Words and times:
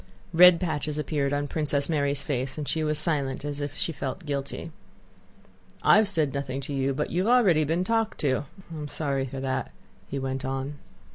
Red 0.33 0.59
patches 0.59 0.97
appeared 0.97 1.31
on 1.31 1.47
Princess 1.47 1.87
Mary's 1.87 2.23
face 2.23 2.57
and 2.57 2.67
she 2.67 2.83
was 2.83 2.97
silent 2.97 3.45
as 3.45 3.61
if 3.61 3.75
she 3.75 3.91
felt 3.91 4.25
guilty. 4.25 4.71
"I 5.83 5.97
have 5.97 6.07
said 6.07 6.33
nothing 6.33 6.59
to 6.61 6.73
you, 6.73 6.91
but 6.95 7.11
you 7.11 7.27
have 7.27 7.37
already 7.37 7.63
been 7.65 7.83
talked 7.83 8.19
to. 8.21 8.45
And 8.71 8.77
I 8.77 8.79
am 8.79 8.87
sorry 8.87 9.25
for 9.27 9.39
that," 9.41 9.69
he 10.07 10.17
went 10.17 10.43
on. 10.43 10.79